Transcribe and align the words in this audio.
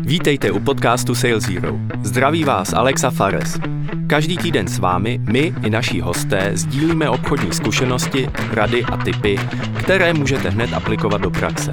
Vítejte 0.00 0.50
u 0.50 0.60
podcastu 0.60 1.14
Sales 1.14 1.44
Hero. 1.44 1.78
Zdraví 2.02 2.44
vás 2.44 2.72
Alexa 2.72 3.10
Fares. 3.10 3.58
Každý 4.06 4.36
týden 4.36 4.68
s 4.68 4.78
vámi 4.78 5.18
my 5.18 5.54
i 5.62 5.70
naši 5.70 6.00
hosté 6.00 6.50
sdílíme 6.54 7.08
obchodní 7.08 7.52
zkušenosti, 7.52 8.28
rady 8.50 8.84
a 8.84 8.96
tipy, 8.96 9.38
které 9.82 10.14
můžete 10.14 10.50
hned 10.50 10.72
aplikovat 10.72 11.20
do 11.20 11.30
praxe. 11.30 11.72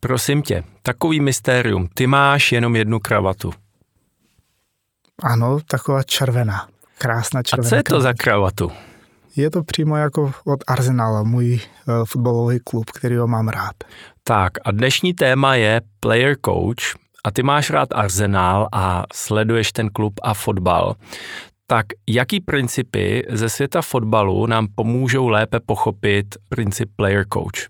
Prosím 0.00 0.42
tě, 0.42 0.64
takový 0.88 1.20
mystérium. 1.20 1.88
Ty 1.94 2.06
máš 2.06 2.52
jenom 2.52 2.76
jednu 2.76 2.98
kravatu. 2.98 3.52
Ano, 5.22 5.58
taková 5.70 6.02
červená. 6.02 6.68
Krásná 6.98 7.42
červená. 7.42 7.66
A 7.66 7.70
co 7.70 7.76
je 7.76 7.82
to 7.82 8.00
za 8.00 8.12
kravatu? 8.12 8.72
Je 9.36 9.50
to 9.50 9.62
přímo 9.62 9.96
jako 9.96 10.32
od 10.44 10.60
Arsenala, 10.66 11.22
můj 11.22 11.60
uh, 11.88 12.04
fotbalový 12.04 12.60
klub, 12.60 12.90
který 12.90 13.16
ho 13.16 13.26
mám 13.26 13.48
rád. 13.48 13.74
Tak 14.24 14.52
a 14.64 14.70
dnešní 14.70 15.14
téma 15.14 15.54
je 15.54 15.80
player 16.00 16.36
coach 16.44 16.96
a 17.24 17.30
ty 17.30 17.42
máš 17.42 17.70
rád 17.70 17.88
Arsenal 17.92 18.68
a 18.72 19.04
sleduješ 19.14 19.72
ten 19.72 19.90
klub 19.90 20.14
a 20.22 20.34
fotbal. 20.34 20.94
Tak 21.66 21.86
jaký 22.08 22.40
principy 22.40 23.26
ze 23.30 23.48
světa 23.48 23.82
fotbalu 23.82 24.46
nám 24.46 24.66
pomůžou 24.74 25.28
lépe 25.28 25.60
pochopit 25.60 26.26
princip 26.48 26.90
player 26.96 27.24
coach? 27.32 27.68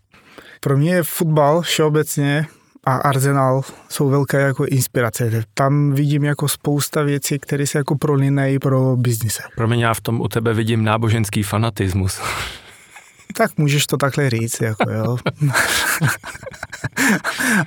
Pro 0.61 0.77
mě 0.77 0.95
je 0.95 1.03
fotbal 1.03 1.61
všeobecně 1.63 2.47
a 2.89 2.97
Arsenal 2.97 3.63
jsou 3.89 4.09
velké 4.09 4.41
jako 4.41 4.65
inspirace. 4.67 5.45
Tam 5.55 5.93
vidím 5.93 6.25
jako 6.25 6.49
spousta 6.49 7.03
věcí, 7.03 7.39
které 7.39 7.67
se 7.67 7.79
jako 7.79 7.97
prolínají 7.97 8.59
pro 8.59 8.97
biznise. 8.97 9.43
Pro 9.57 9.69
já 9.73 9.95
v 9.95 10.01
tom 10.01 10.21
u 10.21 10.29
tebe 10.29 10.55
vidím 10.55 10.85
náboženský 10.85 11.43
fanatismus. 11.43 12.21
Tak 13.37 13.59
můžeš 13.59 13.87
to 13.87 13.97
takhle 13.97 14.31
říct, 14.31 14.61
jako 14.61 14.91
jo. 14.91 15.17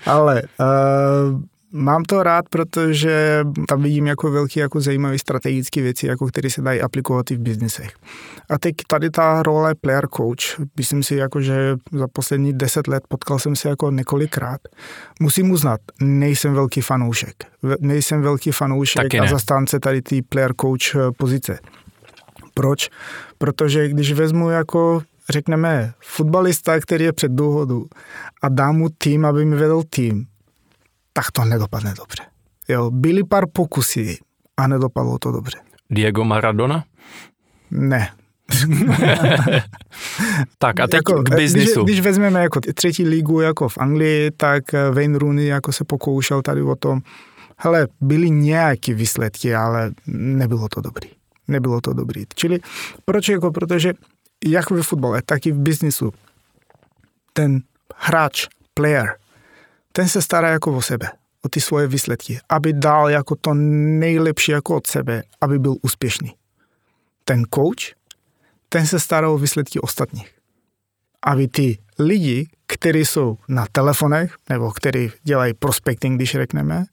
Ale 0.05 0.41
uh, 0.41 1.41
Mám 1.73 2.03
to 2.03 2.23
rád, 2.23 2.49
protože 2.49 3.43
tam 3.67 3.83
vidím 3.83 4.07
jako 4.07 4.31
velký 4.31 4.59
jako 4.59 4.81
zajímavé 4.81 5.19
strategické 5.19 5.81
věci, 5.81 6.07
jako 6.07 6.27
které 6.27 6.49
se 6.49 6.61
dají 6.61 6.81
aplikovat 6.81 7.31
i 7.31 7.35
v 7.35 7.39
biznesech. 7.39 7.91
A 8.49 8.59
teď 8.59 8.75
tady 8.87 9.09
ta 9.09 9.43
role 9.43 9.75
player 9.75 10.07
coach, 10.07 10.67
myslím 10.77 11.03
si, 11.03 11.15
jako, 11.15 11.41
že 11.41 11.75
za 11.91 12.07
poslední 12.07 12.53
deset 12.53 12.87
let 12.87 13.03
potkal 13.07 13.39
jsem 13.39 13.55
se 13.55 13.69
jako 13.69 13.91
několikrát. 13.91 14.61
Musím 15.19 15.51
uznat, 15.51 15.79
nejsem 16.01 16.53
velký 16.53 16.81
fanoušek. 16.81 17.35
Nejsem 17.79 18.21
velký 18.21 18.51
fanoušek 18.51 19.15
a 19.15 19.27
zastánce 19.27 19.79
tady 19.79 20.01
ty 20.01 20.21
player 20.21 20.53
coach 20.61 20.95
eh, 20.95 21.11
pozice. 21.17 21.59
Proč? 22.53 22.89
Protože 23.37 23.89
když 23.89 24.13
vezmu 24.13 24.49
jako 24.49 25.01
řekneme, 25.29 25.93
fotbalista, 25.99 26.79
který 26.79 27.05
je 27.05 27.13
před 27.13 27.31
důhodu 27.31 27.85
a 28.41 28.49
dám 28.49 28.75
mu 28.75 28.89
tým, 28.97 29.25
aby 29.25 29.45
mi 29.45 29.55
vedl 29.55 29.83
tým, 29.89 30.25
tak 31.13 31.31
to 31.31 31.45
nedopadne 31.45 31.93
dobře. 31.97 32.23
Jo, 32.67 32.91
byly 32.91 33.23
pár 33.23 33.45
pokusy 33.53 34.17
a 34.57 34.67
nedopadlo 34.67 35.17
to 35.17 35.31
dobře. 35.31 35.57
Diego 35.89 36.23
Maradona? 36.23 36.83
Ne. 37.71 38.09
tak 40.57 40.79
a 40.79 40.87
teď 40.87 40.93
jako, 40.93 41.23
k 41.23 41.35
biznisu. 41.35 41.83
Když, 41.83 41.95
když 41.95 42.05
vezmeme 42.05 42.41
jako 42.41 42.59
třetí 42.73 43.05
ligu 43.05 43.41
jako 43.41 43.69
v 43.69 43.77
Anglii, 43.77 44.31
tak 44.31 44.63
Wayne 44.93 45.19
Rooney 45.19 45.45
jako 45.45 45.71
se 45.71 45.83
pokoušel 45.83 46.41
tady 46.41 46.61
o 46.61 46.75
tom, 46.75 47.01
hele, 47.57 47.87
byly 48.01 48.29
nějaké 48.29 48.93
výsledky, 48.93 49.55
ale 49.55 49.91
nebylo 50.07 50.67
to 50.69 50.81
dobrý. 50.81 51.09
Nebylo 51.47 51.81
to 51.81 51.93
dobrý. 51.93 52.23
Čili 52.35 52.59
proč? 53.05 53.29
Jako, 53.29 53.51
protože 53.51 53.93
jak 54.45 54.69
ve 54.69 54.83
fotbale, 54.83 55.21
tak 55.25 55.45
i 55.45 55.51
v 55.51 55.59
biznisu 55.59 56.13
ten 57.33 57.61
hráč, 57.95 58.47
player, 58.73 59.15
ten 59.91 60.09
se 60.09 60.21
stará 60.21 60.49
jako 60.49 60.77
o 60.77 60.81
sebe, 60.81 61.11
o 61.41 61.49
ty 61.49 61.61
svoje 61.61 61.87
výsledky, 61.87 62.39
aby 62.49 62.73
dal 62.73 63.09
jako 63.09 63.35
to 63.35 63.53
nejlepší 63.53 64.51
jako 64.51 64.75
od 64.75 64.87
sebe, 64.87 65.23
aby 65.41 65.59
byl 65.59 65.75
úspěšný. 65.81 66.35
Ten 67.23 67.43
coach, 67.55 67.95
ten 68.69 68.87
se 68.87 68.99
stará 68.99 69.29
o 69.29 69.37
výsledky 69.37 69.79
ostatních. 69.79 70.35
Aby 71.25 71.47
ty 71.47 71.77
lidi, 71.99 72.49
kteří 72.67 73.05
jsou 73.05 73.37
na 73.47 73.65
telefonech, 73.71 74.35
nebo 74.49 74.71
kteří 74.71 75.11
dělají 75.23 75.53
prospecting, 75.53 76.15
když 76.15 76.31
řekneme, 76.31 76.85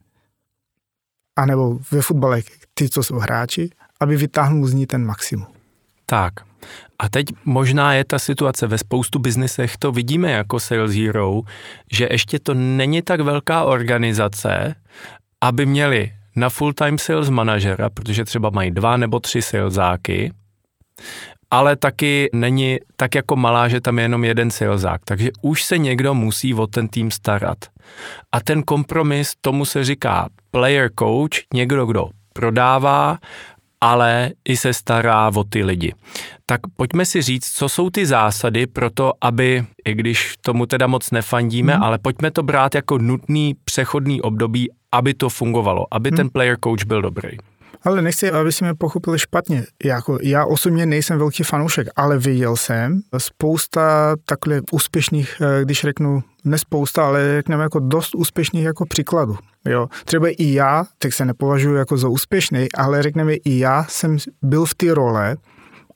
anebo 1.36 1.78
ve 1.90 2.02
fotbale 2.02 2.42
ty, 2.74 2.88
co 2.88 3.02
jsou 3.02 3.14
hráči, 3.14 3.70
aby 4.00 4.16
vytáhnul 4.16 4.66
z 4.66 4.74
ní 4.74 4.86
ten 4.86 5.04
maximum. 5.04 5.46
Tak, 6.06 6.32
a 6.98 7.08
teď 7.08 7.26
možná 7.44 7.94
je 7.94 8.04
ta 8.04 8.18
situace 8.18 8.66
ve 8.66 8.78
spoustu 8.78 9.18
biznesech, 9.18 9.76
to 9.76 9.92
vidíme 9.92 10.30
jako 10.30 10.60
Sales 10.60 10.94
Hero, 10.94 11.40
že 11.92 12.08
ještě 12.10 12.38
to 12.38 12.54
není 12.54 13.02
tak 13.02 13.20
velká 13.20 13.64
organizace, 13.64 14.74
aby 15.40 15.66
měli 15.66 16.12
na 16.36 16.48
full-time 16.48 16.98
sales 16.98 17.30
manažera, 17.30 17.90
protože 17.90 18.24
třeba 18.24 18.50
mají 18.50 18.70
dva 18.70 18.96
nebo 18.96 19.20
tři 19.20 19.42
salesáky, 19.42 20.32
ale 21.50 21.76
taky 21.76 22.28
není 22.32 22.78
tak 22.96 23.14
jako 23.14 23.36
malá, 23.36 23.68
že 23.68 23.80
tam 23.80 23.98
je 23.98 24.04
jenom 24.04 24.24
jeden 24.24 24.50
salesák. 24.50 25.00
Takže 25.04 25.30
už 25.42 25.62
se 25.62 25.78
někdo 25.78 26.14
musí 26.14 26.54
o 26.54 26.66
ten 26.66 26.88
tým 26.88 27.10
starat. 27.10 27.58
A 28.32 28.40
ten 28.40 28.62
kompromis, 28.62 29.32
tomu 29.40 29.64
se 29.64 29.84
říká 29.84 30.28
player 30.50 30.90
coach, 30.98 31.48
někdo, 31.54 31.86
kdo 31.86 32.08
prodává 32.32 33.18
ale 33.80 34.30
i 34.48 34.56
se 34.56 34.74
stará 34.74 35.30
o 35.36 35.44
ty 35.44 35.64
lidi. 35.64 35.94
Tak 36.46 36.60
pojďme 36.76 37.04
si 37.04 37.22
říct, 37.22 37.52
co 37.54 37.68
jsou 37.68 37.90
ty 37.90 38.06
zásady 38.06 38.66
pro 38.66 38.90
to, 38.90 39.12
aby, 39.20 39.64
i 39.84 39.94
když 39.94 40.34
tomu 40.40 40.66
teda 40.66 40.86
moc 40.86 41.10
nefandíme, 41.10 41.74
hmm. 41.74 41.82
ale 41.82 41.98
pojďme 41.98 42.30
to 42.30 42.42
brát 42.42 42.74
jako 42.74 42.98
nutný 42.98 43.56
přechodný 43.64 44.22
období, 44.22 44.68
aby 44.92 45.14
to 45.14 45.28
fungovalo, 45.28 45.86
aby 45.90 46.08
hmm. 46.10 46.16
ten 46.16 46.30
player 46.30 46.56
coach 46.64 46.84
byl 46.84 47.02
dobrý. 47.02 47.38
Ale 47.82 48.02
nechci, 48.02 48.30
aby 48.30 48.52
si 48.52 48.64
mě 48.64 48.74
pochopili 48.74 49.18
špatně. 49.18 49.64
Jako, 49.84 50.18
já 50.22 50.44
osobně 50.44 50.86
nejsem 50.86 51.18
velký 51.18 51.42
fanoušek, 51.42 51.88
ale 51.96 52.18
viděl 52.18 52.56
jsem 52.56 53.00
spousta 53.18 54.16
takhle 54.24 54.60
úspěšných, 54.72 55.36
eh, 55.40 55.64
když 55.64 55.80
řeknu, 55.80 56.22
ne 56.44 56.58
spousta, 56.58 57.06
ale 57.06 57.36
řekneme 57.36 57.62
jako 57.62 57.80
dost 57.80 58.14
úspěšných 58.14 58.64
jako 58.64 58.86
příkladů. 58.86 59.36
Jo. 59.68 59.88
Třeba 60.04 60.28
i 60.28 60.52
já, 60.52 60.84
tak 60.98 61.12
se 61.12 61.24
nepovažuji 61.24 61.74
jako 61.74 61.96
za 61.96 62.08
úspěšný, 62.08 62.72
ale 62.72 63.02
řekneme 63.02 63.34
i 63.34 63.58
já 63.58 63.84
jsem 63.88 64.16
byl 64.42 64.64
v 64.64 64.74
té 64.74 64.94
role, 64.94 65.36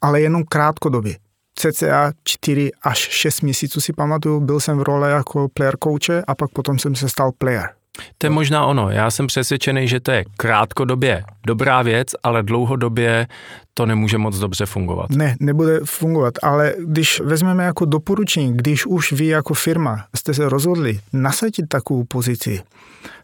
ale 0.01 0.21
jenom 0.21 0.43
krátkodobě. 0.43 1.15
CCA 1.55 2.11
4 2.23 2.71
až 2.81 2.97
6 2.97 3.41
měsíců 3.41 3.81
si 3.81 3.93
pamatuju, 3.93 4.39
byl 4.39 4.59
jsem 4.59 4.77
v 4.77 4.81
role 4.81 5.11
jako 5.11 5.47
player 5.53 5.75
coache 5.83 6.23
a 6.27 6.35
pak 6.35 6.51
potom 6.51 6.79
jsem 6.79 6.95
se 6.95 7.09
stal 7.09 7.31
player. 7.37 7.69
To 8.17 8.27
je 8.27 8.31
možná 8.31 8.65
ono. 8.65 8.89
Já 8.89 9.11
jsem 9.11 9.27
přesvědčený, 9.27 9.87
že 9.87 9.99
to 9.99 10.11
je 10.11 10.25
krátkodobě 10.37 11.23
dobrá 11.47 11.81
věc, 11.81 12.07
ale 12.23 12.43
dlouhodobě 12.43 13.27
to 13.73 13.85
nemůže 13.85 14.17
moc 14.17 14.39
dobře 14.39 14.65
fungovat. 14.65 15.09
Ne, 15.09 15.35
nebude 15.39 15.79
fungovat, 15.85 16.33
ale 16.43 16.75
když 16.79 17.19
vezmeme 17.19 17.63
jako 17.63 17.85
doporučení, 17.85 18.57
když 18.57 18.85
už 18.85 19.11
vy 19.11 19.25
jako 19.25 19.53
firma 19.53 20.05
jste 20.15 20.33
se 20.33 20.49
rozhodli 20.49 20.99
nasadit 21.13 21.67
takovou 21.67 22.03
pozici, 22.03 22.61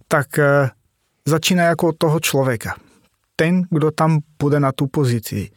tak 0.07 0.39
eh, 0.39 0.69
začíná 1.25 1.63
jako 1.63 1.87
od 1.87 1.97
toho 1.97 2.19
člověka. 2.19 2.75
Ten, 3.35 3.61
kdo 3.69 3.91
tam 3.91 4.19
bude 4.39 4.59
na 4.59 4.71
tu 4.71 4.87
pozici. 4.87 5.49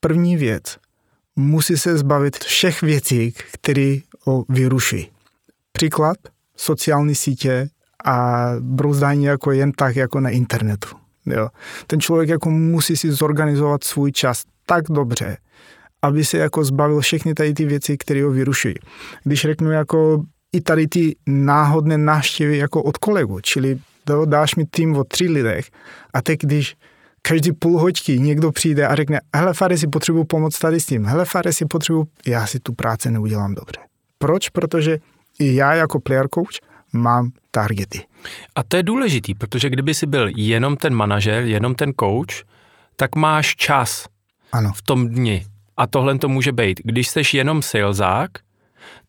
První 0.00 0.36
věc, 0.36 0.76
musí 1.36 1.76
se 1.76 1.98
zbavit 1.98 2.44
všech 2.44 2.82
věcí, 2.82 3.34
které 3.52 3.96
ho 4.20 4.44
vyruší. 4.48 5.10
Příklad, 5.72 6.16
sociální 6.56 7.14
sítě, 7.14 7.68
a 8.04 8.46
brouzdání 8.60 9.24
jako 9.24 9.52
jen 9.52 9.72
tak 9.72 9.96
jako 9.96 10.20
na 10.20 10.30
internetu. 10.30 10.88
Jo. 11.26 11.48
Ten 11.86 12.00
člověk 12.00 12.28
jako 12.28 12.50
musí 12.50 12.96
si 12.96 13.12
zorganizovat 13.12 13.84
svůj 13.84 14.12
čas 14.12 14.42
tak 14.66 14.84
dobře, 14.90 15.36
aby 16.02 16.24
se 16.24 16.38
jako 16.38 16.64
zbavil 16.64 17.00
všechny 17.00 17.34
tady 17.34 17.54
ty 17.54 17.64
věci, 17.64 17.96
které 17.98 18.24
ho 18.24 18.30
vyrušují. 18.30 18.74
Když 19.24 19.40
řeknu 19.40 19.70
jako 19.70 20.22
i 20.52 20.60
tady 20.60 20.86
ty 20.86 21.16
náhodné 21.26 21.98
návštěvy 21.98 22.58
jako 22.58 22.82
od 22.82 22.96
kolegu, 22.98 23.40
čili 23.40 23.78
dáš 24.24 24.56
mi 24.56 24.64
tým 24.66 24.96
o 24.96 25.04
tři 25.04 25.24
lidech 25.24 25.66
a 26.14 26.22
teď 26.22 26.40
když 26.40 26.76
každý 27.22 27.52
půl 27.52 27.78
hoďky 27.78 28.18
někdo 28.18 28.52
přijde 28.52 28.86
a 28.86 28.94
řekne, 28.94 29.20
hele 29.36 29.54
Fares, 29.54 29.80
si 29.80 29.86
potřebuji 29.86 30.24
pomoct 30.24 30.58
tady 30.58 30.80
s 30.80 30.86
tím, 30.86 31.04
hele 31.04 31.24
Fares, 31.24 31.56
si 31.56 31.66
potřebuji, 31.66 32.06
já 32.26 32.46
si 32.46 32.60
tu 32.60 32.72
práci 32.72 33.10
neudělám 33.10 33.54
dobře. 33.54 33.80
Proč? 34.18 34.48
Protože 34.48 34.98
i 35.38 35.54
já 35.54 35.74
jako 35.74 36.00
player 36.00 36.28
coach 36.34 36.69
mám 36.92 37.30
targety. 37.50 38.06
A 38.54 38.62
to 38.62 38.76
je 38.76 38.82
důležitý, 38.82 39.34
protože 39.34 39.70
kdyby 39.70 39.94
si 39.94 40.06
byl 40.06 40.30
jenom 40.36 40.76
ten 40.76 40.94
manažer, 40.94 41.44
jenom 41.44 41.74
ten 41.74 41.92
coach, 42.00 42.44
tak 42.96 43.16
máš 43.16 43.56
čas 43.56 44.06
ano. 44.52 44.72
v 44.74 44.82
tom 44.82 45.08
dni. 45.08 45.46
A 45.76 45.86
tohle 45.86 46.18
to 46.18 46.28
může 46.28 46.52
být. 46.52 46.80
Když 46.84 47.08
jsi 47.08 47.22
jenom 47.32 47.62
salesák, 47.62 48.30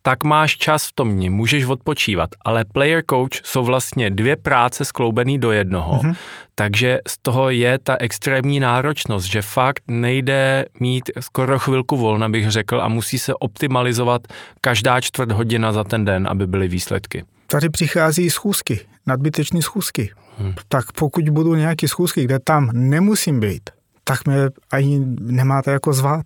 tak 0.02 0.24
máš 0.24 0.58
čas 0.58 0.88
v 0.88 0.94
tom 0.94 1.16
dni, 1.16 1.30
můžeš 1.30 1.66
odpočívat, 1.66 2.30
ale 2.46 2.66
player 2.66 3.04
coach 3.10 3.34
jsou 3.44 3.64
vlastně 3.64 4.10
dvě 4.10 4.36
práce 4.36 4.86
skloubený 4.86 5.40
do 5.40 5.52
jednoho, 5.52 5.94
mm-hmm. 5.94 6.16
takže 6.56 7.00
z 7.08 7.18
toho 7.22 7.50
je 7.50 7.80
ta 7.80 7.98
extrémní 8.00 8.60
náročnost, 8.60 9.26
že 9.26 9.42
fakt 9.42 9.84
nejde 9.88 10.66
mít 10.80 11.12
skoro 11.20 11.60
chvilku 11.60 11.98
volna, 11.98 12.30
bych 12.30 12.52
řekl, 12.52 12.82
a 12.82 12.88
musí 12.88 13.20
se 13.20 13.34
optimalizovat 13.36 14.22
každá 14.62 15.02
čtvrt 15.02 15.32
hodina 15.32 15.72
za 15.72 15.84
ten 15.84 16.06
den, 16.06 16.28
aby 16.32 16.48
byly 16.48 16.68
výsledky. 16.68 17.24
Tady 17.52 17.70
přichází 17.70 18.30
schůzky, 18.30 18.80
nadbytečné 19.08 19.62
schůzky. 19.62 20.12
Hmm. 20.38 20.54
Tak 20.68 20.92
pokud 20.92 21.30
budou 21.30 21.56
nějaké 21.56 21.88
schůzky, 21.88 22.24
kde 22.24 22.40
tam 22.40 22.70
nemusím 22.74 23.40
být, 23.40 23.70
tak 24.04 24.26
mě 24.26 24.36
ani 24.72 25.06
nemáte 25.20 25.72
jako 25.72 25.94
zvát. 25.94 26.26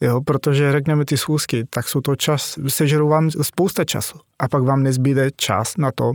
Jo, 0.00 0.20
protože 0.20 0.72
řekneme 0.72 1.04
ty 1.04 1.16
schůzky, 1.16 1.64
tak 1.70 1.88
jsou 1.88 2.00
to 2.00 2.16
čas, 2.16 2.58
sežerou 2.68 3.08
vám 3.08 3.30
spousta 3.30 3.84
času 3.84 4.18
a 4.38 4.48
pak 4.48 4.62
vám 4.62 4.82
nezbyde 4.82 5.30
čas 5.36 5.76
na 5.76 5.92
to, 5.92 6.12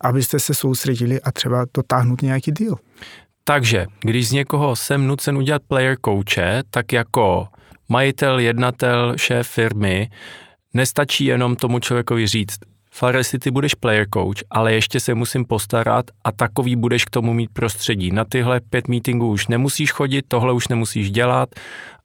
abyste 0.00 0.40
se 0.40 0.54
soustředili 0.54 1.20
a 1.20 1.32
třeba 1.32 1.66
dotáhnout 1.74 2.22
nějaký 2.22 2.52
díl. 2.52 2.76
Takže, 3.44 3.86
když 4.00 4.28
z 4.28 4.32
někoho 4.32 4.76
jsem 4.76 5.06
nucen 5.06 5.36
udělat 5.36 5.62
player 5.68 5.96
coache, 6.04 6.62
tak 6.70 6.92
jako 6.92 7.48
majitel, 7.88 8.38
jednatel, 8.38 9.14
šéf 9.16 9.48
firmy, 9.48 10.10
nestačí 10.74 11.24
jenom 11.24 11.56
tomu 11.56 11.78
člověkovi 11.78 12.26
říct, 12.26 12.58
Faresi, 12.94 13.38
ty 13.38 13.50
budeš 13.50 13.74
player 13.74 14.06
coach, 14.14 14.36
ale 14.50 14.72
ještě 14.74 15.00
se 15.00 15.14
musím 15.14 15.44
postarat 15.44 16.10
a 16.24 16.32
takový 16.32 16.76
budeš 16.76 17.04
k 17.04 17.10
tomu 17.10 17.34
mít 17.34 17.50
prostředí. 17.52 18.10
Na 18.10 18.24
tyhle 18.24 18.60
pět 18.60 18.88
meetingů 18.88 19.30
už 19.30 19.48
nemusíš 19.48 19.92
chodit, 19.92 20.24
tohle 20.28 20.52
už 20.52 20.68
nemusíš 20.68 21.10
dělat 21.10 21.48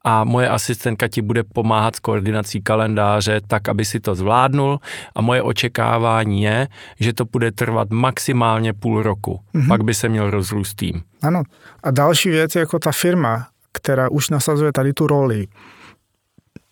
a 0.04 0.24
moje 0.24 0.50
asistentka 0.50 1.08
ti 1.08 1.22
bude 1.22 1.44
pomáhat 1.44 1.96
s 1.96 2.00
koordinací 2.00 2.62
kalendáře 2.62 3.42
tak, 3.48 3.70
aby 3.70 3.86
si 3.86 4.00
to 4.00 4.16
zvládnul 4.16 4.80
a 5.16 5.22
moje 5.22 5.42
očekávání 5.42 6.44
je, 6.44 6.68
že 7.00 7.14
to 7.14 7.26
bude 7.26 7.52
trvat 7.52 7.90
maximálně 7.92 8.74
půl 8.74 9.04
roku. 9.04 9.40
Mm-hmm. 9.56 9.68
Pak 9.68 9.84
by 9.84 9.94
se 9.94 10.10
měl 10.10 10.30
rozrůst 10.30 10.76
tým. 10.76 11.02
Ano. 11.22 11.44
A 11.84 11.92
další 11.92 12.30
věc 12.30 12.56
je 12.56 12.60
jako 12.60 12.80
ta 12.80 12.92
firma, 12.92 13.48
která 13.74 14.12
už 14.12 14.30
nasazuje 14.30 14.72
tady 14.72 14.94
tu 14.94 15.08
roli, 15.08 15.48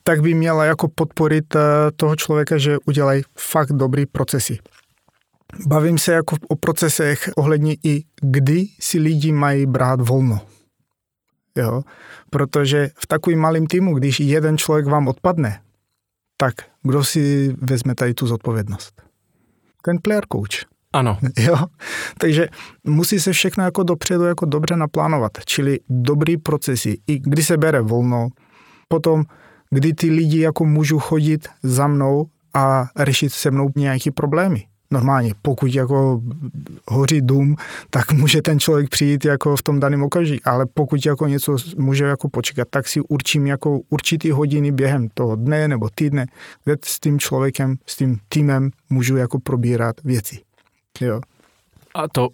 tak 0.08 0.22
by 0.22 0.34
měla 0.34 0.66
jako 0.66 0.88
podporit 0.96 1.56
eh, 1.56 1.60
toho 1.96 2.16
člověka, 2.16 2.58
že 2.58 2.78
udělají 2.86 3.24
fakt 3.38 3.72
dobrý 3.72 4.06
procesy. 4.06 4.58
Bavím 5.68 5.98
se 5.98 6.14
jako 6.14 6.36
o 6.48 6.56
procesech 6.56 7.30
ohledně 7.36 7.76
i 7.84 8.04
kdy 8.22 8.66
si 8.80 9.00
lidi 9.00 9.32
mají 9.32 9.66
brát 9.66 10.02
volno. 10.02 10.40
Jo? 11.58 11.82
Protože 12.30 12.90
v 12.96 13.08
takovým 13.08 13.40
malým 13.40 13.68
týmu, 13.68 13.96
když 13.96 14.20
jeden 14.20 14.58
člověk 14.58 14.86
vám 14.86 15.08
odpadne, 15.08 15.62
tak 16.38 16.54
kdo 16.84 17.04
si 17.04 17.56
vezme 17.62 17.96
tady 17.96 18.14
tu 18.14 18.28
zodpovědnost? 18.28 19.02
Ten 19.84 19.98
player 20.02 20.24
coach. 20.34 20.66
Ano. 20.94 21.18
Jo? 21.38 21.58
Takže 22.18 22.48
musí 22.84 23.20
se 23.20 23.32
všechno 23.32 23.64
jako 23.64 23.84
dopředu 23.84 24.24
jako 24.24 24.46
dobře 24.46 24.76
naplánovat, 24.76 25.32
čili 25.46 25.80
dobrý 25.90 26.38
procesy, 26.38 26.98
i 27.08 27.20
kdy 27.20 27.44
se 27.44 27.58
bere 27.58 27.82
volno, 27.82 28.30
potom 28.88 29.24
kdy 29.76 29.94
ty 29.94 30.10
lidi 30.10 30.40
jako 30.40 30.66
můžu 30.66 31.00
chodit 31.00 31.48
za 31.64 31.88
mnou 31.88 32.28
a 32.54 32.86
řešit 33.00 33.34
se 33.34 33.52
mnou 33.52 33.70
nějaké 33.76 34.12
problémy. 34.12 34.64
Normálně, 34.92 35.34
pokud 35.42 35.76
jako 35.76 36.22
hoří 36.88 37.22
dům, 37.22 37.56
tak 37.90 38.12
může 38.12 38.42
ten 38.42 38.60
člověk 38.60 38.90
přijít 38.90 39.26
jako 39.26 39.56
v 39.56 39.62
tom 39.62 39.80
daném 39.80 40.04
okamžiku, 40.04 40.50
ale 40.50 40.66
pokud 40.74 41.06
jako 41.06 41.28
něco 41.28 41.58
může 41.78 42.06
jako 42.06 42.30
počkat, 42.30 42.68
tak 42.70 42.88
si 42.88 43.02
určím 43.02 43.48
jako 43.48 43.80
určitý 43.90 44.32
hodiny 44.32 44.72
během 44.72 45.08
toho 45.14 45.36
dne 45.36 45.68
nebo 45.68 45.90
týdne, 45.96 46.26
kde 46.64 46.76
s 46.86 47.00
tím 47.00 47.20
člověkem, 47.20 47.76
s 47.86 47.96
tím 47.96 48.18
týmem 48.30 48.72
můžu 48.90 49.18
jako 49.18 49.40
probírat 49.40 49.96
věci. 50.04 50.40
Jo. 51.02 51.22
A 51.96 52.08
to 52.08 52.30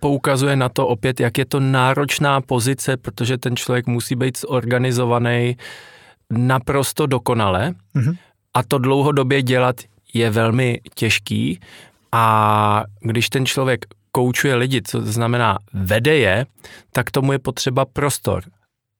poukazuje 0.00 0.56
na 0.56 0.68
to 0.68 0.86
opět, 0.86 1.20
jak 1.20 1.38
je 1.38 1.44
to 1.44 1.60
náročná 1.60 2.40
pozice, 2.40 2.96
protože 2.96 3.38
ten 3.38 3.56
člověk 3.56 3.86
musí 3.86 4.14
být 4.16 4.38
zorganizovaný, 4.38 5.56
naprosto 6.32 7.06
dokonale 7.06 7.74
mm-hmm. 7.94 8.16
a 8.54 8.62
to 8.62 8.78
dlouhodobě 8.78 9.42
dělat 9.42 9.76
je 10.14 10.30
velmi 10.30 10.80
těžký 10.94 11.60
a 12.12 12.84
když 13.00 13.28
ten 13.28 13.46
člověk 13.46 13.84
koučuje 14.12 14.54
lidi, 14.54 14.82
co 14.82 15.00
to 15.00 15.12
znamená 15.12 15.58
vede 15.72 16.16
je, 16.16 16.46
tak 16.92 17.10
tomu 17.10 17.32
je 17.32 17.38
potřeba 17.38 17.84
prostor. 17.84 18.42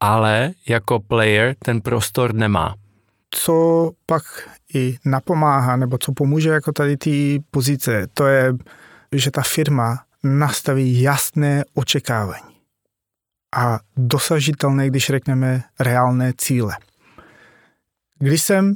Ale 0.01 0.51
jako 0.69 1.01
player 1.01 1.55
ten 1.65 1.81
prostor 1.81 2.35
nemá. 2.35 2.75
Co 3.31 3.91
pak 4.07 4.23
i 4.75 4.97
napomáhá, 5.05 5.77
nebo 5.77 5.99
co 5.99 6.13
pomůže 6.13 6.49
jako 6.49 6.73
tady 6.73 6.97
ty 6.97 7.43
pozice, 7.51 8.07
to 8.15 8.27
je, 8.27 8.55
že 9.13 9.31
ta 9.31 9.43
firma 9.43 10.05
nastaví 10.25 11.03
jasné 11.03 11.65
očekávání 11.75 12.53
a 13.57 13.79
dosažitelné, 13.97 14.87
když 14.87 15.07
řekneme, 15.07 15.63
reálné 15.81 16.33
cíle. 16.39 16.77
Když 18.23 18.43
jsem 18.43 18.75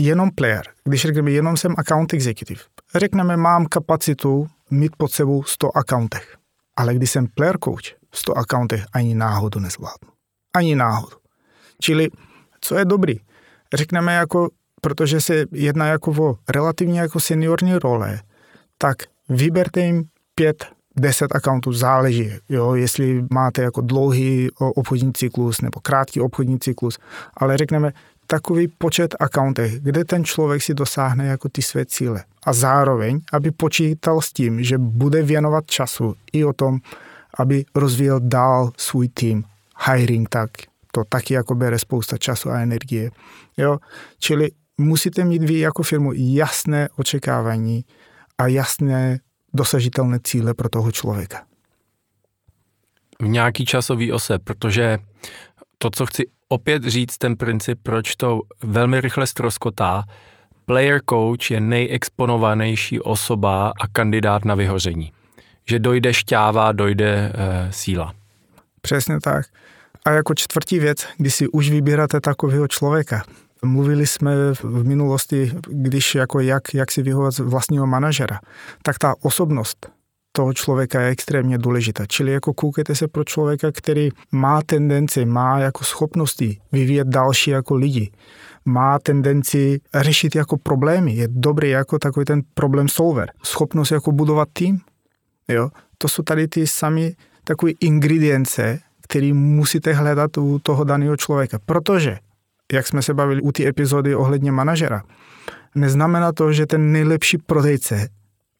jenom 0.00 0.30
player, 0.30 0.62
když 0.84 1.02
řekneme 1.02 1.30
jenom 1.30 1.56
jsem 1.56 1.74
account 1.78 2.14
executive, 2.14 2.60
řekneme 2.94 3.36
mám 3.36 3.66
kapacitu 3.66 4.46
mít 4.70 4.96
pod 4.96 5.12
sebou 5.12 5.42
100 5.42 5.76
accountech, 5.76 6.36
ale 6.76 6.94
když 6.94 7.10
jsem 7.10 7.26
player 7.26 7.58
coach, 7.64 7.82
100 8.12 8.38
accountech 8.38 8.84
ani 8.92 9.14
náhodu 9.14 9.60
nezvládnu. 9.60 10.08
Ani 10.56 10.76
náhodu. 10.76 11.16
Čili, 11.80 12.08
co 12.60 12.78
je 12.78 12.84
dobrý? 12.84 13.14
Řekneme 13.74 14.14
jako, 14.14 14.50
protože 14.80 15.20
se 15.20 15.44
jedná 15.52 15.86
jako 15.86 16.10
o 16.10 16.36
relativně 16.48 17.00
jako 17.00 17.20
seniorní 17.20 17.74
role, 17.74 18.20
tak 18.78 18.96
vyberte 19.28 19.80
jim 19.80 20.04
pět 20.34 20.66
10 20.96 21.34
accountů 21.34 21.72
záleží, 21.72 22.30
jo, 22.48 22.74
jestli 22.74 23.24
máte 23.30 23.62
jako 23.62 23.80
dlouhý 23.80 24.50
obchodní 24.58 25.12
cyklus 25.12 25.60
nebo 25.60 25.80
krátký 25.80 26.20
obchodní 26.20 26.58
cyklus, 26.58 26.98
ale 27.36 27.56
řekneme 27.56 27.92
takový 28.26 28.68
počet 28.68 29.14
accountech, 29.20 29.80
kde 29.80 30.04
ten 30.04 30.24
člověk 30.24 30.62
si 30.62 30.74
dosáhne 30.74 31.26
jako 31.26 31.48
ty 31.48 31.62
své 31.62 31.86
cíle. 31.86 32.24
A 32.46 32.52
zároveň, 32.52 33.20
aby 33.32 33.50
počítal 33.50 34.20
s 34.20 34.32
tím, 34.32 34.62
že 34.62 34.78
bude 34.78 35.22
věnovat 35.22 35.66
času 35.66 36.14
i 36.32 36.44
o 36.44 36.52
tom, 36.52 36.78
aby 37.38 37.64
rozvíjel 37.74 38.20
dál 38.20 38.70
svůj 38.76 39.08
tým. 39.08 39.44
Hiring 39.86 40.28
tak, 40.28 40.50
to 40.92 41.04
taky 41.08 41.34
jako 41.34 41.54
bere 41.54 41.78
spousta 41.78 42.18
času 42.18 42.50
a 42.50 42.58
energie. 42.60 43.10
Jo? 43.56 43.78
Čili 44.18 44.50
musíte 44.78 45.24
mít 45.24 45.42
vy 45.42 45.58
jako 45.58 45.82
firmu 45.82 46.12
jasné 46.14 46.88
očekávání 46.96 47.84
a 48.38 48.46
jasné 48.46 49.18
dosažitelné 49.54 50.18
cíle 50.24 50.54
pro 50.54 50.68
toho 50.68 50.92
člověka. 50.92 51.42
V 53.22 53.28
nějaký 53.28 53.64
časový 53.64 54.12
ose, 54.12 54.38
protože 54.38 54.98
to, 55.78 55.90
co 55.90 56.06
chci 56.06 56.24
opět 56.48 56.84
říct, 56.84 57.18
ten 57.18 57.36
princip, 57.36 57.78
proč 57.82 58.16
to 58.16 58.40
velmi 58.62 59.00
rychle 59.00 59.26
stroskotá, 59.26 60.04
player 60.64 61.00
coach 61.10 61.50
je 61.50 61.60
nejexponovanější 61.60 63.00
osoba 63.00 63.72
a 63.80 63.88
kandidát 63.92 64.44
na 64.44 64.54
vyhoření. 64.54 65.12
Že 65.68 65.78
dojde 65.78 66.14
šťáva, 66.14 66.72
dojde 66.72 67.32
e, 67.34 67.72
síla. 67.72 68.12
Přesně 68.80 69.20
tak. 69.20 69.46
A 70.04 70.10
jako 70.10 70.34
čtvrtí 70.34 70.78
věc, 70.78 71.06
když 71.16 71.34
si 71.34 71.48
už 71.48 71.70
vybíráte 71.70 72.20
takového 72.20 72.68
člověka, 72.68 73.22
Mluvili 73.64 74.06
jsme 74.06 74.34
v 74.62 74.84
minulosti, 74.84 75.52
když 75.68 76.14
jako 76.14 76.40
jak, 76.40 76.74
jak 76.74 76.92
si 76.92 77.02
vyhovat 77.02 77.38
vlastního 77.38 77.86
manažera, 77.86 78.40
tak 78.82 78.98
ta 78.98 79.14
osobnost 79.22 79.95
toho 80.36 80.52
člověka 80.52 81.00
je 81.00 81.08
extrémně 81.08 81.58
důležitá. 81.58 82.06
Čili 82.06 82.32
jako 82.32 82.54
koukejte 82.54 82.94
se 82.94 83.08
pro 83.08 83.24
člověka, 83.24 83.72
který 83.72 84.08
má 84.32 84.62
tendenci, 84.62 85.24
má 85.24 85.58
jako 85.58 85.84
schopnosti 85.84 86.60
vyvíjet 86.72 87.08
další 87.08 87.50
jako 87.50 87.74
lidi, 87.74 88.10
má 88.64 88.98
tendenci 88.98 89.80
řešit 89.94 90.34
jako 90.34 90.56
problémy, 90.56 91.14
je 91.14 91.28
dobrý 91.30 91.70
jako 91.70 91.98
takový 91.98 92.24
ten 92.24 92.42
problém 92.54 92.88
solver, 92.88 93.32
schopnost 93.44 93.90
jako 93.90 94.12
budovat 94.12 94.48
tým, 94.52 94.80
jo. 95.48 95.70
To 95.98 96.08
jsou 96.08 96.22
tady 96.22 96.48
ty 96.48 96.66
sami 96.66 97.16
takové 97.44 97.72
ingredience, 97.80 98.78
které 99.02 99.32
musíte 99.32 99.92
hledat 99.92 100.38
u 100.38 100.58
toho 100.58 100.84
daného 100.84 101.16
člověka, 101.16 101.58
protože 101.66 102.18
jak 102.72 102.86
jsme 102.86 103.02
se 103.02 103.14
bavili 103.14 103.40
u 103.40 103.52
té 103.52 103.66
epizody 103.68 104.14
ohledně 104.14 104.52
manažera, 104.52 105.02
neznamená 105.74 106.32
to, 106.32 106.52
že 106.52 106.66
ten 106.66 106.92
nejlepší 106.92 107.38
prodejce 107.38 108.08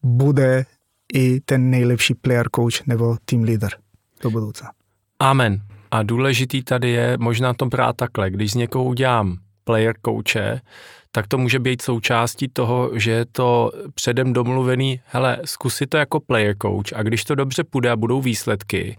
bude 0.02 0.64
i 1.14 1.40
ten 1.40 1.70
nejlepší 1.70 2.14
player 2.14 2.46
coach 2.56 2.86
nebo 2.86 3.16
team 3.25 3.42
leader 3.42 3.70
do 4.22 4.30
budoucna. 4.30 4.70
Amen. 5.18 5.60
A 5.90 6.02
důležitý 6.02 6.62
tady 6.62 6.90
je 6.90 7.16
možná 7.20 7.54
to 7.54 7.66
brát 7.66 7.96
takhle. 7.96 8.30
Když 8.30 8.52
z 8.52 8.54
někoho 8.54 8.84
udělám 8.84 9.36
player 9.64 9.94
coache, 10.06 10.60
tak 11.12 11.26
to 11.26 11.38
může 11.38 11.58
být 11.58 11.82
součástí 11.82 12.48
toho, 12.48 12.90
že 12.94 13.10
je 13.10 13.25
to 13.25 13.72
předem 13.94 14.32
domluvený, 14.32 15.00
hele, 15.04 15.38
zkusi 15.44 15.86
to 15.86 15.96
jako 15.96 16.20
player 16.20 16.56
coach 16.62 16.92
a 16.94 17.02
když 17.02 17.25
to 17.25 17.34
dobře 17.34 17.64
půjde 17.64 17.90
a 17.90 17.96
budou 17.96 18.20
výsledky, 18.20 18.96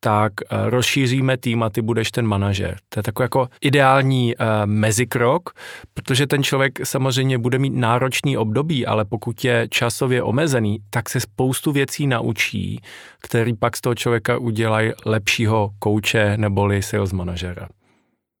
tak 0.00 0.32
eh, 0.42 0.70
rozšíříme 0.70 1.36
tým 1.36 1.62
a 1.62 1.70
ty 1.70 1.82
budeš 1.82 2.10
ten 2.10 2.26
manažer. 2.26 2.76
To 2.88 2.98
je 2.98 3.02
takový 3.02 3.24
jako 3.24 3.48
ideální 3.60 4.36
uh, 4.36 4.46
mezikrok, 4.64 5.50
protože 5.94 6.26
ten 6.26 6.42
člověk 6.42 6.86
samozřejmě 6.86 7.38
bude 7.38 7.58
mít 7.58 7.74
náročný 7.74 8.36
období, 8.36 8.86
ale 8.86 9.04
pokud 9.04 9.44
je 9.44 9.68
časově 9.70 10.22
omezený, 10.22 10.78
tak 10.90 11.08
se 11.08 11.20
spoustu 11.20 11.72
věcí 11.72 12.06
naučí, 12.06 12.80
který 13.20 13.54
pak 13.54 13.76
z 13.76 13.80
toho 13.80 13.94
člověka 13.94 14.38
udělají 14.38 14.92
lepšího 15.06 15.70
kouče 15.78 16.36
neboli 16.36 16.82
sales 16.82 17.12
manažera. 17.12 17.68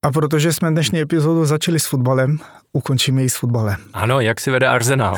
A 0.02 0.10
protože 0.10 0.52
jsme 0.52 0.70
dnešní 0.70 1.00
epizodu 1.00 1.44
začali 1.44 1.80
s 1.80 1.86
fotbalem, 1.86 2.38
ukončíme 2.72 3.22
ji 3.22 3.30
s 3.30 3.36
fotbalem. 3.36 3.76
Ano, 3.92 4.20
jak 4.20 4.40
si 4.40 4.50
vede 4.50 4.66
Arsenal. 4.66 5.16